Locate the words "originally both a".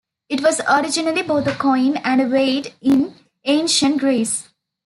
0.67-1.53